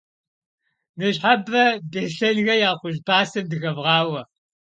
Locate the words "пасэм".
3.07-3.45